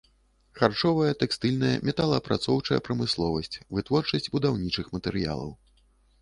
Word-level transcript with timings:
Харчовая, 0.59 1.09
тэкстыльная 1.23 1.73
металаапрацоўчая 1.89 2.79
прамысловасць, 2.87 3.59
вытворчасць 3.77 4.31
будаўнічых 4.37 4.91
матэрыялаў. 4.97 5.55